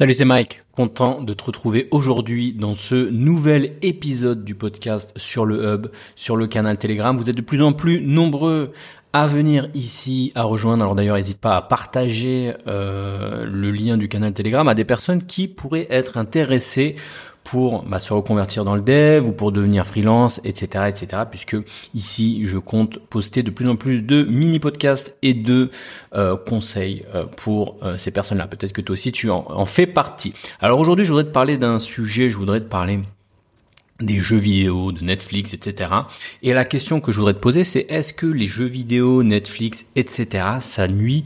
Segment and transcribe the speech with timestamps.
[0.00, 0.62] Salut, c'est Mike.
[0.74, 6.38] Content de te retrouver aujourd'hui dans ce nouvel épisode du podcast sur le hub, sur
[6.38, 7.14] le canal Telegram.
[7.14, 8.72] Vous êtes de plus en plus nombreux
[9.12, 10.84] à venir ici, à rejoindre.
[10.84, 15.26] Alors d'ailleurs, n'hésite pas à partager euh, le lien du canal Telegram à des personnes
[15.26, 16.96] qui pourraient être intéressées
[17.44, 21.22] pour bah, se reconvertir dans le dev ou pour devenir freelance, etc., etc.
[21.28, 21.56] Puisque
[21.94, 25.70] ici, je compte poster de plus en plus de mini podcasts et de
[26.14, 28.46] euh, conseils euh, pour euh, ces personnes-là.
[28.46, 30.34] Peut-être que toi aussi tu en, en fais partie.
[30.60, 32.30] Alors aujourd'hui, je voudrais te parler d'un sujet.
[32.30, 33.00] Je voudrais te parler
[34.00, 35.90] des jeux vidéo, de Netflix, etc.
[36.42, 39.86] Et la question que je voudrais te poser, c'est est-ce que les jeux vidéo, Netflix,
[39.94, 41.24] etc., ça nuit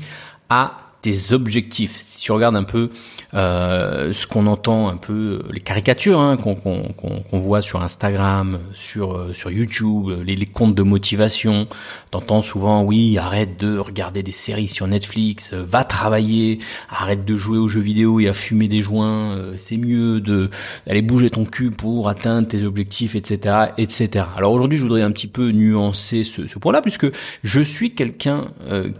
[0.48, 2.88] à tes objectifs Si tu regardes un peu
[3.34, 9.34] euh, ce qu'on entend un peu, les caricatures hein, qu'on voit sur Instagram, sur euh,
[9.34, 11.66] sur YouTube, les, les comptes de motivation.
[12.10, 17.36] T'entends souvent, oui, arrête de regarder des séries sur Netflix, euh, va travailler, arrête de
[17.36, 19.38] jouer aux jeux vidéo et à fumer des joints.
[19.58, 20.48] c'est mieux de
[20.86, 24.26] d'aller bouger ton cul pour atteindre tes objectifs, etc., etc.
[24.36, 27.06] Alors aujourd'hui, je voudrais un petit peu nuancer ce, ce point-là, puisque
[27.42, 28.52] je suis quelqu'un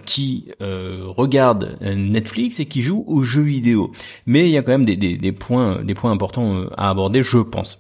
[0.04, 3.92] qui regarde Netflix et qui joue aux jeux vidéo.
[4.26, 7.22] Mais il y a quand même des, des, points, des points importants euh, à aborder,
[7.22, 7.78] je pense.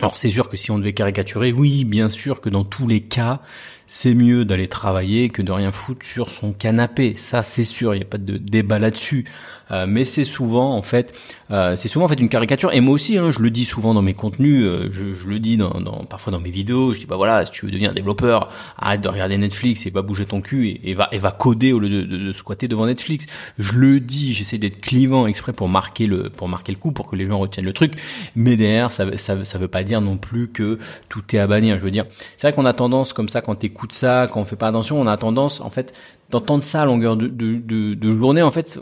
[0.00, 3.00] Alors c'est sûr que si on devait caricaturer, oui, bien sûr que dans tous les
[3.00, 3.40] cas,
[3.88, 7.14] c'est mieux d'aller travailler que de rien foutre sur son canapé.
[7.16, 9.24] Ça, c'est sûr, il n'y a pas de débat là-dessus.
[9.70, 11.14] Euh, mais c'est souvent, en fait,
[11.50, 12.72] euh, c'est souvent en fait une caricature.
[12.72, 15.38] Et moi aussi, hein, je le dis souvent dans mes contenus, euh, je, je, le
[15.38, 16.94] dis dans, dans, parfois dans mes vidéos.
[16.94, 20.02] Je dis bah voilà, si tu veux devenir développeur, arrête de regarder Netflix et va
[20.02, 22.86] bouger ton cul et, va et va coder au lieu de, de, de, squatter devant
[22.86, 23.26] Netflix.
[23.58, 27.06] Je le dis, j'essaie d'être clivant exprès pour marquer le pour marquer le coup, pour
[27.06, 27.94] que les gens retiennent le truc.
[28.36, 30.78] Mais derrière, ça ça, ça veut pas dire non plus que
[31.08, 31.78] tout est à bannir.
[31.78, 32.06] Je veux dire,
[32.36, 34.66] c'est vrai qu'on a tendance comme ça quand t'es écoute ça, quand on fait pas
[34.66, 35.94] attention, on a tendance en fait
[36.30, 38.42] d'entendre ça à longueur de, de, de, journée.
[38.42, 38.80] En fait,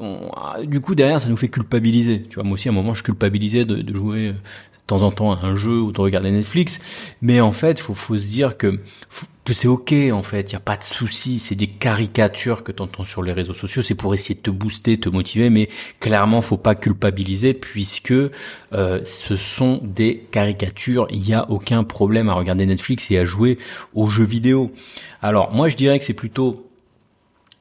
[0.63, 2.23] du coup derrière ça nous fait culpabiliser.
[2.23, 5.03] Tu vois, moi aussi à un moment je culpabilisais de, de jouer euh, de temps
[5.03, 6.81] en temps à un jeu ou de regarder Netflix,
[7.21, 8.81] mais en fait faut faut se dire que
[9.47, 12.73] que c'est ok en fait, il y a pas de souci, c'est des caricatures que
[12.73, 15.69] tu entends sur les réseaux sociaux, c'est pour essayer de te booster, te motiver, mais
[16.01, 22.29] clairement faut pas culpabiliser puisque euh, ce sont des caricatures, il y a aucun problème
[22.29, 23.57] à regarder Netflix et à jouer
[23.95, 24.73] aux jeux vidéo.
[25.23, 26.69] Alors moi je dirais que c'est plutôt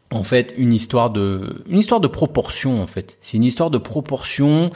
[0.09, 3.19] en fait une histoire de une histoire de proportion en fait.
[3.21, 4.71] C'est une histoire de proportion.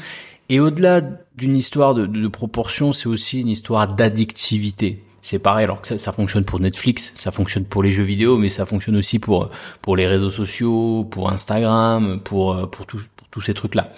[0.51, 1.01] Et au-delà
[1.37, 6.11] d'une histoire de proportion, c'est aussi une histoire d'addictivité c'est pareil alors que ça, ça,
[6.11, 9.49] fonctionne pour Netflix, ça fonctionne pour les jeux vidéo, mais ça fonctionne aussi pour
[9.81, 13.91] pour les réseaux sociaux, pour Instagram, pour pour tout, pour tous ces trucs là.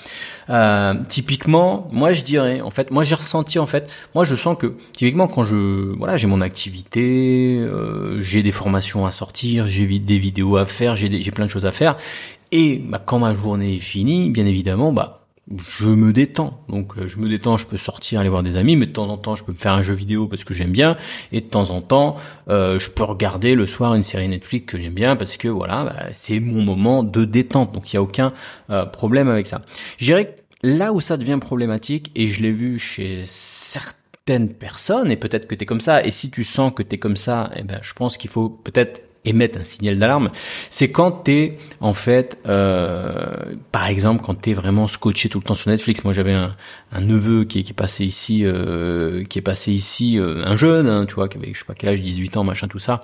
[0.49, 4.57] Euh, typiquement, moi je dirais en fait, moi j'ai ressenti en fait, moi je sens
[4.57, 9.87] que typiquement quand je voilà j'ai mon activité, euh, j'ai des formations à sortir, j'ai
[9.99, 11.97] des vidéos à faire, j'ai j'ai plein de choses à faire
[12.51, 15.20] et bah, quand ma journée est finie, bien évidemment bah
[15.67, 16.57] je me détends.
[16.69, 19.09] Donc euh, je me détends, je peux sortir, aller voir des amis, mais de temps
[19.09, 20.97] en temps je peux me faire un jeu vidéo parce que j'aime bien,
[21.31, 22.17] et de temps en temps
[22.49, 25.83] euh, je peux regarder le soir une série Netflix que j'aime bien parce que voilà,
[25.83, 27.73] bah, c'est mon moment de détente.
[27.73, 28.33] Donc il y a aucun
[28.69, 29.61] euh, problème avec ça.
[29.97, 35.17] Je dirais là où ça devient problématique, et je l'ai vu chez certaines personnes, et
[35.17, 37.51] peut-être que tu es comme ça, et si tu sens que tu es comme ça,
[37.55, 40.31] eh ben, je pense qu'il faut peut-être émettre un signal d'alarme,
[40.69, 45.55] c'est quand t'es en fait, euh, par exemple, quand t'es vraiment scotché tout le temps
[45.55, 46.03] sur Netflix.
[46.03, 46.55] Moi, j'avais un,
[46.91, 50.87] un, neveu qui, qui est passé ici, euh, qui est passé ici, euh, un jeune,
[50.87, 53.01] hein, tu vois, qui avait je sais pas quel âge, 18 ans, machin, tout ça,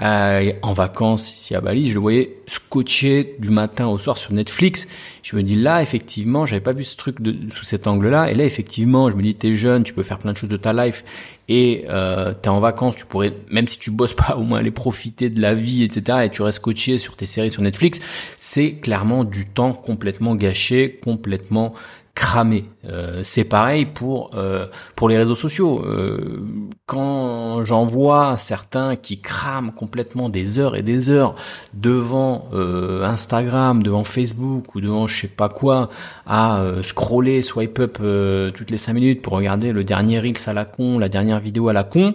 [0.00, 1.88] euh, en vacances ici à Bali.
[1.88, 4.88] Je le voyais scotché du matin au soir sur Netflix.
[5.22, 8.30] Je me dis là, effectivement, j'avais pas vu ce truc de, sous cet angle-là.
[8.30, 10.56] Et là, effectivement, je me dis, t'es jeune, tu peux faire plein de choses de
[10.56, 11.04] ta life
[11.48, 14.70] et euh, t'es en vacances, tu pourrais, même si tu bosses pas, au moins aller
[14.70, 16.18] profiter de la vie, etc.
[16.24, 18.00] Et tu restes coaché sur tes séries sur Netflix,
[18.38, 21.74] c'est clairement du temps complètement gâché, complètement
[22.14, 22.66] cramé.
[22.84, 25.82] Euh, c'est pareil pour euh, pour les réseaux sociaux.
[25.84, 26.46] Euh,
[26.86, 31.34] quand j'en vois certains qui crament complètement des heures et des heures
[31.72, 32.48] devant
[33.02, 35.90] Instagram, devant Facebook ou devant je sais pas quoi,
[36.26, 37.98] à scroller, swipe up
[38.54, 41.68] toutes les cinq minutes pour regarder le dernier X à la con, la dernière vidéo
[41.68, 42.14] à la con.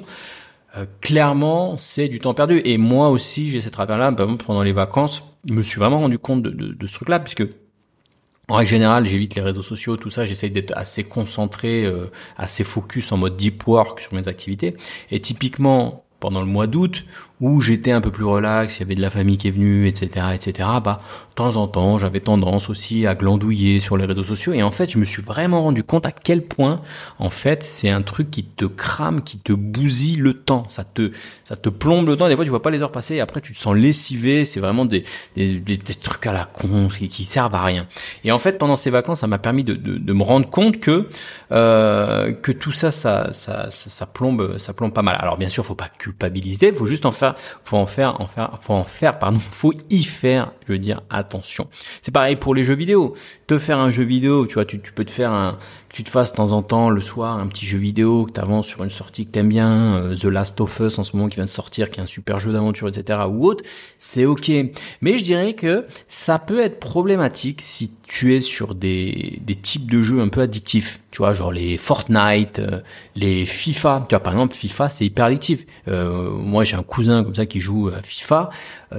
[1.02, 2.62] clairement, c'est du temps perdu.
[2.64, 4.12] Et moi aussi, j'ai cette travers-là.
[4.12, 7.46] Pendant les vacances, je me suis vraiment rendu compte de, de, de ce truc-là, puisque
[8.50, 10.26] en règle générale, j'évite les réseaux sociaux, tout ça.
[10.26, 14.76] J'essaye d'être assez concentré, euh, assez focus en mode deep work sur mes activités.
[15.12, 17.06] Et typiquement, pendant le mois d'août
[17.42, 19.88] où j'étais un peu plus relax, il y avait de la famille qui est venue,
[19.88, 20.68] etc., etc.
[20.84, 20.98] Bah,
[21.30, 24.52] de temps en temps, j'avais tendance aussi à glandouiller sur les réseaux sociaux.
[24.52, 26.82] Et en fait, je me suis vraiment rendu compte à quel point,
[27.18, 30.66] en fait, c'est un truc qui te crame, qui te bousille le temps.
[30.68, 31.12] Ça te,
[31.46, 32.28] ça te plombe le temps.
[32.28, 33.16] Des fois, tu vois pas les heures passer.
[33.16, 34.44] Et après, tu te sens lessivé.
[34.44, 35.04] C'est vraiment des,
[35.38, 37.88] des, trucs à la con qui, qui, servent à rien.
[38.26, 40.82] Et en fait, pendant ces vacances, ça m'a permis de, de, de, me rendre compte
[40.82, 41.08] que
[41.54, 45.16] euh, que tout ça, ça, ça, ça, ça plombe, ça plombe pas mal.
[45.20, 46.74] Alors, bien sûr, faut pas culpabiliser.
[46.74, 47.29] Faut juste en faire
[47.64, 51.02] faut en faire, en faire, faut en faire, pardon, faut y faire, je veux dire,
[51.10, 51.68] attention.
[52.02, 53.16] C'est pareil pour les jeux vidéo.
[53.48, 55.58] Te faire un jeu vidéo, tu vois, tu, tu peux te faire un,
[55.92, 58.40] tu te fasses de temps en temps le soir un petit jeu vidéo, que tu
[58.40, 61.30] avances sur une sortie que t'aimes bien, euh, The Last of Us en ce moment
[61.30, 63.22] qui vient de sortir, qui est un super jeu d'aventure, etc.
[63.30, 63.64] ou autre,
[63.98, 64.52] c'est ok.
[65.02, 69.90] Mais je dirais que ça peut être problématique si tu es sur des, des types
[69.90, 71.00] de jeux un peu addictifs.
[71.12, 72.82] Tu vois, genre les Fortnite, euh,
[73.16, 74.06] les FIFA.
[74.08, 75.66] Tu vois, par exemple, FIFA, c'est hyper addictif.
[75.88, 78.50] Euh, moi, j'ai un cousin comme ça qui joue à FIFA.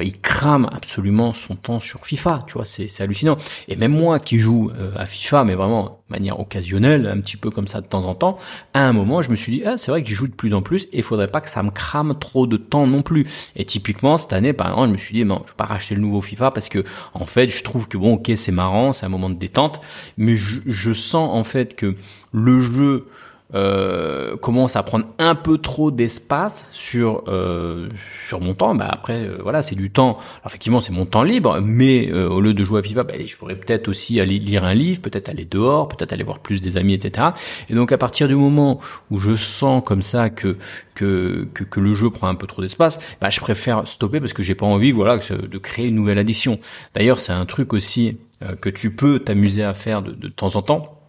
[0.01, 2.45] Il crame absolument son temps sur FIFA.
[2.47, 3.37] Tu vois, c'est hallucinant.
[3.69, 7.51] Et même moi qui joue à FIFA, mais vraiment de manière occasionnelle, un petit peu
[7.51, 8.39] comme ça de temps en temps,
[8.75, 10.53] à un moment, je me suis dit, ah, c'est vrai que j'y joue de plus
[10.55, 13.27] en plus et il faudrait pas que ça me crame trop de temps non plus.
[13.57, 15.95] Et typiquement, cette année, par exemple, je me suis dit, non, je vais pas racheter
[15.95, 16.85] le nouveau FIFA parce que,
[17.15, 19.81] en fait, je trouve que bon, ok, c'est marrant, c'est un moment de détente,
[20.17, 21.95] mais je, je sens en fait que
[22.33, 23.07] le jeu
[23.55, 29.25] euh, commence à prendre un peu trop d'espace sur euh, sur mon temps, bah après
[29.27, 30.19] euh, voilà c'est du temps.
[30.47, 33.37] effectivement c'est mon temps libre, mais euh, au lieu de jouer à FIFA, bah, je
[33.37, 36.77] pourrais peut-être aussi aller lire un livre, peut-être aller dehors, peut-être aller voir plus des
[36.77, 37.29] amis, etc.
[37.69, 38.81] Et donc à partir du moment
[39.11, 40.57] où je sens comme ça que
[40.95, 44.33] que que, que le jeu prend un peu trop d'espace, bah je préfère stopper parce
[44.33, 46.59] que j'ai pas envie voilà de créer une nouvelle addition.
[46.95, 48.19] D'ailleurs c'est un truc aussi
[48.63, 51.00] que tu peux t'amuser à faire de, de temps en temps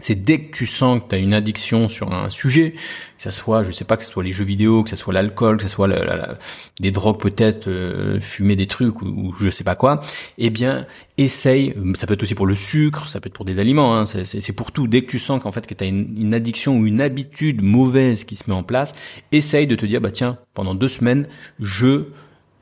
[0.00, 3.30] c'est dès que tu sens que tu as une addiction sur un sujet, que ça
[3.30, 5.62] soit, je sais pas, que ce soit les jeux vidéo, que ce soit l'alcool, que
[5.62, 6.38] ce soit la,
[6.80, 10.02] des drogues peut-être, euh, fumer des trucs ou, je sais pas quoi,
[10.38, 10.86] eh bien,
[11.18, 14.04] essaye, ça peut être aussi pour le sucre, ça peut être pour des aliments, hein,
[14.06, 14.86] c'est pour tout.
[14.86, 17.62] Dès que tu sens qu'en fait que tu as une, une, addiction ou une habitude
[17.62, 18.94] mauvaise qui se met en place,
[19.32, 21.26] essaye de te dire, bah tiens, pendant deux semaines,
[21.60, 22.06] je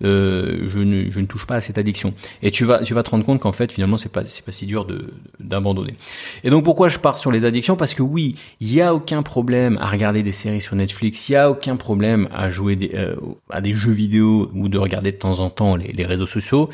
[0.05, 2.15] euh, je, ne, touche pas à cette addiction.
[2.43, 4.67] Et tu vas, tu te rendre compte qu'en fait, finalement, c'est pas, c'est pas si
[4.67, 5.95] dur de, d'abandonner.
[6.45, 7.77] Et donc, pourquoi je pars sur les addictions?
[7.77, 11.33] Parce que oui, il y a aucun problème à regarder des séries sur Netflix, il
[11.33, 13.17] y a aucun problème à jouer euh,
[13.50, 16.71] à des jeux vidéo ou de regarder de temps en temps les réseaux sociaux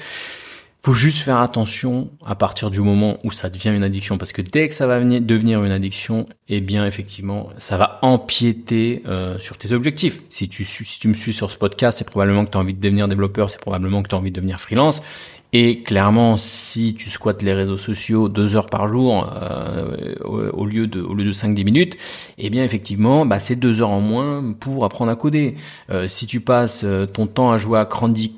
[0.84, 4.42] faut juste faire attention à partir du moment où ça devient une addiction, parce que
[4.42, 9.38] dès que ça va venir, devenir une addiction, eh bien effectivement, ça va empiéter euh,
[9.38, 10.22] sur tes objectifs.
[10.28, 12.74] Si tu, si tu me suis sur ce podcast, c'est probablement que tu as envie
[12.74, 15.00] de devenir développeur, c'est probablement que tu as envie de devenir freelance.
[15.56, 20.88] Et clairement, si tu squattes les réseaux sociaux deux heures par jour euh, au, lieu
[20.88, 21.96] de au lieu de 5-10 minutes,
[22.38, 25.54] eh bien effectivement, bah, c'est deux heures en moins pour apprendre à coder.
[25.90, 28.34] Euh, si tu passes euh, ton temps à jouer à Candy,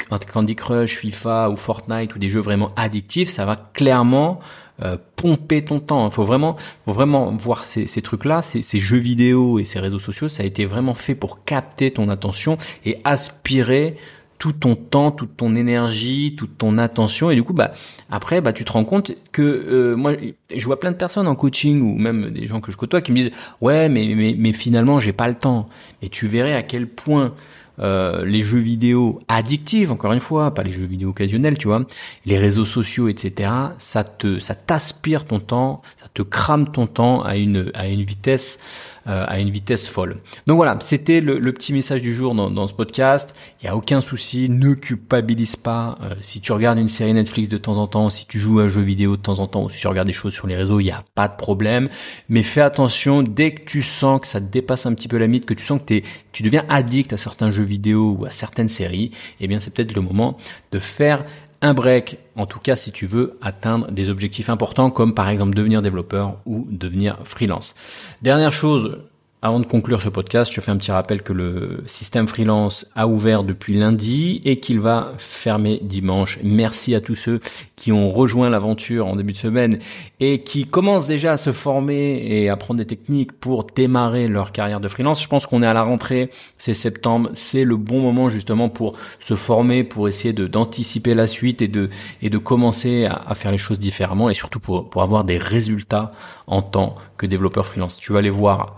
[0.54, 4.38] Crush, FIFA ou Fortnite ou des jeux vraiment addictifs, ça va clairement
[4.82, 6.06] euh, pomper ton temps.
[6.06, 9.80] Il faut vraiment, faut vraiment voir ces, ces trucs-là, ces, ces, jeux vidéo et ces
[9.80, 10.28] réseaux sociaux.
[10.28, 13.96] Ça a été vraiment fait pour capter ton attention et aspirer
[14.38, 17.72] tout ton temps, toute ton énergie, toute ton attention et du coup bah
[18.10, 20.12] après bah tu te rends compte que euh, moi
[20.54, 23.12] je vois plein de personnes en coaching ou même des gens que je côtoie qui
[23.12, 23.30] me disent
[23.60, 25.66] ouais mais mais, mais finalement j'ai pas le temps
[26.02, 27.32] et tu verrais à quel point
[27.78, 31.82] euh, les jeux vidéo addictifs, encore une fois, pas les jeux vidéo occasionnels, tu vois,
[32.24, 33.50] les réseaux sociaux, etc.
[33.78, 38.02] Ça te, ça t'aspire ton temps, ça te crame ton temps à une, à une
[38.02, 38.60] vitesse
[39.08, 40.16] euh, à une vitesse folle.
[40.46, 43.36] Donc voilà, c'était le, petit message du jour dans, dans ce podcast.
[43.60, 45.94] Il y a aucun souci, ne culpabilise pas.
[46.02, 48.64] Euh, si tu regardes une série Netflix de temps en temps, si tu joues à
[48.64, 50.56] un jeu vidéo de temps en temps, ou si tu regardes des choses sur les
[50.56, 51.88] réseaux, il n'y a pas de problème.
[52.28, 55.46] Mais fais attention, dès que tu sens que ça dépasse un petit peu la mythe,
[55.46, 58.68] que tu sens que es, tu deviens addict à certains jeux vidéo ou à certaines
[58.68, 60.36] séries, eh bien c'est peut-être le moment
[60.72, 61.24] de faire
[61.62, 65.54] un break, en tout cas si tu veux atteindre des objectifs importants comme par exemple
[65.54, 67.74] devenir développeur ou devenir freelance.
[68.22, 68.98] Dernière chose,
[69.42, 73.06] avant de conclure ce podcast, je fais un petit rappel que le système freelance a
[73.06, 76.38] ouvert depuis lundi et qu'il va fermer dimanche.
[76.42, 77.40] Merci à tous ceux
[77.76, 79.78] qui ont rejoint l'aventure en début de semaine
[80.20, 84.52] et qui commencent déjà à se former et à prendre des techniques pour démarrer leur
[84.52, 85.22] carrière de freelance.
[85.22, 88.96] Je pense qu'on est à la rentrée, c'est septembre, c'est le bon moment justement pour
[89.20, 91.90] se former, pour essayer d'anticiper la suite et de
[92.22, 96.12] et de commencer à, faire les choses différemment et surtout pour pour avoir des résultats
[96.46, 97.98] en tant que développeur freelance.
[97.98, 98.76] Tu vas aller voir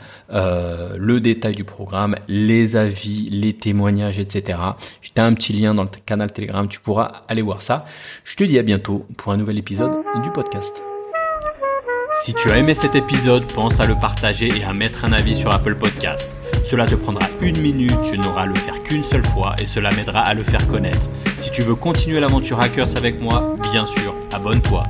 [0.59, 4.59] euh, le détail du programme, les avis, les témoignages, etc.
[5.03, 7.85] J'ai un petit lien dans le canal Telegram, tu pourras aller voir ça.
[8.25, 10.83] Je te dis à bientôt pour un nouvel épisode du podcast.
[12.15, 15.37] Si tu as aimé cet épisode, pense à le partager et à mettre un avis
[15.37, 16.29] sur Apple Podcast.
[16.65, 19.91] Cela te prendra une minute, tu n'auras à le faire qu'une seule fois et cela
[19.93, 21.07] m'aidera à le faire connaître.
[21.39, 24.85] Si tu veux continuer l'aventure Hackers avec moi, bien sûr, abonne-toi.